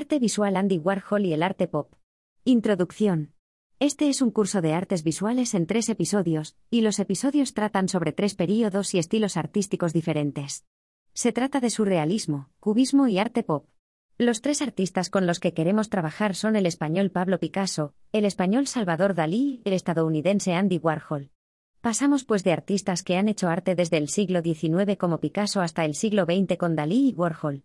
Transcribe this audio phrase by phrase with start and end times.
[0.00, 1.92] Arte visual Andy Warhol y el arte pop.
[2.44, 3.34] Introducción.
[3.80, 8.12] Este es un curso de artes visuales en tres episodios, y los episodios tratan sobre
[8.12, 10.64] tres períodos y estilos artísticos diferentes.
[11.12, 13.68] Se trata de surrealismo, cubismo y arte pop.
[14.16, 18.68] Los tres artistas con los que queremos trabajar son el español Pablo Picasso, el español
[18.68, 21.30] Salvador Dalí y el estadounidense Andy Warhol.
[21.82, 25.84] Pasamos pues de artistas que han hecho arte desde el siglo XIX como Picasso hasta
[25.84, 27.64] el siglo XX con Dalí y Warhol.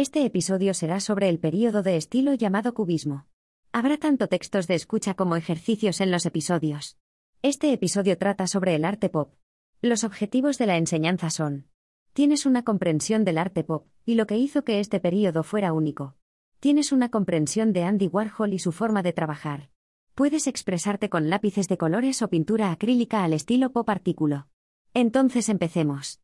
[0.00, 3.26] Este episodio será sobre el período de estilo llamado cubismo.
[3.72, 6.96] Habrá tanto textos de escucha como ejercicios en los episodios.
[7.42, 9.34] Este episodio trata sobre el arte pop.
[9.82, 11.66] Los objetivos de la enseñanza son.
[12.12, 16.14] Tienes una comprensión del arte pop, y lo que hizo que este período fuera único.
[16.60, 19.68] Tienes una comprensión de Andy Warhol y su forma de trabajar.
[20.14, 24.46] Puedes expresarte con lápices de colores o pintura acrílica al estilo pop artículo.
[24.94, 26.20] Entonces empecemos.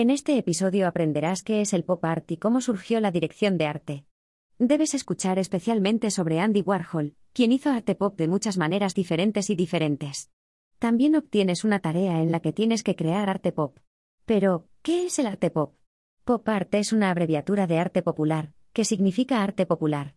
[0.00, 3.66] En este episodio aprenderás qué es el pop art y cómo surgió la dirección de
[3.66, 4.04] arte.
[4.56, 9.56] Debes escuchar especialmente sobre Andy Warhol, quien hizo arte pop de muchas maneras diferentes y
[9.56, 10.30] diferentes.
[10.78, 13.76] También obtienes una tarea en la que tienes que crear arte pop.
[14.24, 15.74] Pero, ¿qué es el arte pop?
[16.22, 20.14] Pop art es una abreviatura de arte popular, que significa arte popular.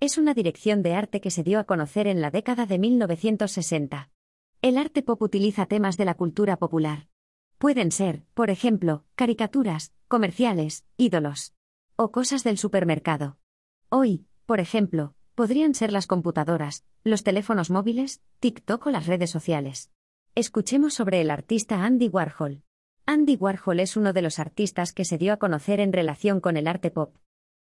[0.00, 4.10] Es una dirección de arte que se dio a conocer en la década de 1960.
[4.60, 7.09] El arte pop utiliza temas de la cultura popular.
[7.60, 11.52] Pueden ser, por ejemplo, caricaturas, comerciales, ídolos.
[11.94, 13.36] O cosas del supermercado.
[13.90, 19.90] Hoy, por ejemplo, podrían ser las computadoras, los teléfonos móviles, TikTok o las redes sociales.
[20.34, 22.62] Escuchemos sobre el artista Andy Warhol.
[23.04, 26.56] Andy Warhol es uno de los artistas que se dio a conocer en relación con
[26.56, 27.14] el arte pop.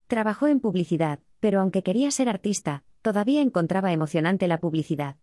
[0.09, 5.17] Trabajó en publicidad, pero aunque quería ser artista, todavía encontraba emocionante la publicidad.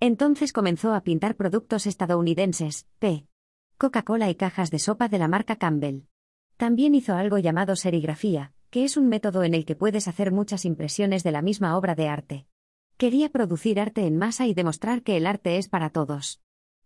[0.00, 3.26] Entonces comenzó a pintar productos estadounidenses, p.
[3.76, 6.02] Coca-Cola y cajas de sopa de la marca Campbell.
[6.56, 10.64] También hizo algo llamado serigrafía, que es un método en el que puedes hacer muchas
[10.64, 12.46] impresiones de la misma obra de arte.
[12.96, 16.40] Quería producir arte en masa y demostrar que el arte es para todos.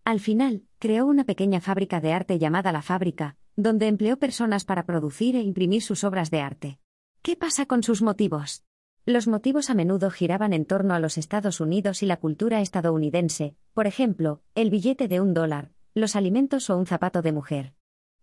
[0.05, 4.87] Al final, creó una pequeña fábrica de arte llamada La Fábrica, donde empleó personas para
[4.87, 6.79] producir e imprimir sus obras de arte.
[7.21, 8.65] ¿Qué pasa con sus motivos?
[9.05, 13.57] Los motivos a menudo giraban en torno a los Estados Unidos y la cultura estadounidense,
[13.75, 17.75] por ejemplo, el billete de un dólar, los alimentos o un zapato de mujer.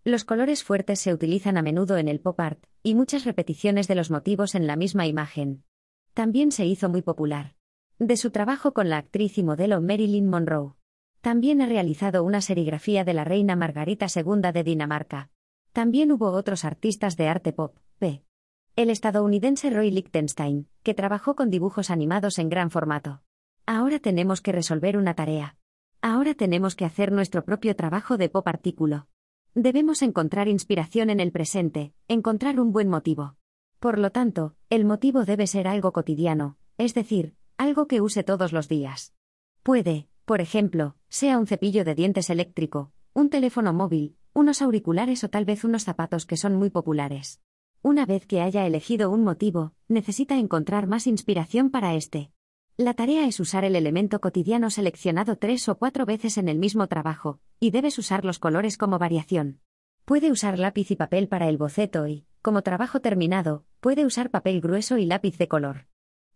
[0.04, 3.96] Los colores fuertes se utilizan a menudo en el pop art, y muchas repeticiones de
[3.96, 5.64] los motivos en la misma imagen.
[6.14, 7.56] También se hizo muy popular.
[7.98, 10.74] De su trabajo con la actriz y modelo Marilyn Monroe.
[11.22, 15.32] También ha realizado una serigrafía de la reina Margarita II de Dinamarca.
[15.74, 18.24] También hubo otros artistas de arte pop, p.
[18.76, 23.24] El estadounidense Roy Lichtenstein, que trabajó con dibujos animados en gran formato.
[23.66, 25.58] Ahora tenemos que resolver una tarea.
[26.08, 29.08] Ahora tenemos que hacer nuestro propio trabajo de pop artículo.
[29.56, 33.38] Debemos encontrar inspiración en el presente, encontrar un buen motivo.
[33.80, 38.54] Por lo tanto, el motivo debe ser algo cotidiano, es decir, algo que use todos
[38.54, 39.16] los días.
[39.64, 45.32] Puede, por ejemplo, sea un cepillo de dientes eléctrico, un teléfono móvil, unos auriculares o
[45.32, 47.42] tal vez unos zapatos que son muy populares.
[47.82, 52.30] Una vez que haya elegido un motivo, necesita encontrar más inspiración para este.
[52.78, 56.88] La tarea es usar el elemento cotidiano seleccionado tres o cuatro veces en el mismo
[56.88, 59.62] trabajo, y debes usar los colores como variación.
[60.04, 64.60] Puede usar lápiz y papel para el boceto y, como trabajo terminado, puede usar papel
[64.60, 65.88] grueso y lápiz de color.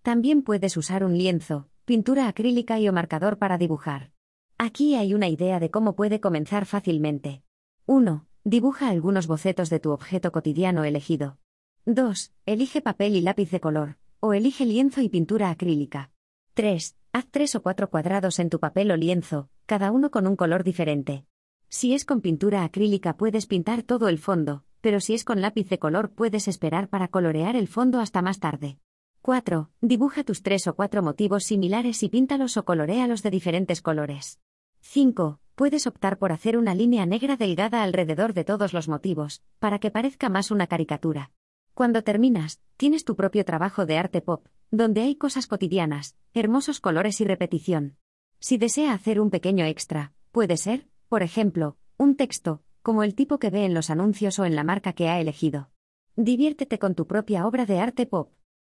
[0.01, 4.13] También puedes usar un lienzo, pintura acrílica y o marcador para dibujar.
[4.57, 7.44] Aquí hay una idea de cómo puede comenzar fácilmente.
[7.85, 8.25] 1.
[8.45, 11.38] Dibuja algunos bocetos de tu objeto cotidiano elegido.
[11.85, 12.31] 2.
[12.45, 16.11] Elige papel y lápiz de color, o elige lienzo y pintura acrílica.
[16.59, 16.97] 3.
[17.13, 20.65] Haz tres o cuatro cuadrados en tu papel o lienzo, cada uno con un color
[20.65, 21.23] diferente.
[21.69, 25.69] Si es con pintura acrílica puedes pintar todo el fondo, pero si es con lápiz
[25.69, 28.77] de color puedes esperar para colorear el fondo hasta más tarde.
[29.21, 29.69] 4.
[29.79, 34.41] Dibuja tus tres o cuatro motivos similares y píntalos o colorealos de diferentes colores.
[34.81, 35.39] 5.
[35.55, 39.91] Puedes optar por hacer una línea negra delgada alrededor de todos los motivos, para que
[39.91, 41.31] parezca más una caricatura.
[41.73, 47.19] Cuando terminas, tienes tu propio trabajo de arte pop, donde hay cosas cotidianas, hermosos colores
[47.21, 47.98] y repetición.
[48.39, 53.39] Si desea hacer un pequeño extra, puede ser, por ejemplo, un texto, como el tipo
[53.39, 55.69] que ve en los anuncios o en la marca que ha elegido.
[56.16, 58.31] Diviértete con tu propia obra de arte pop.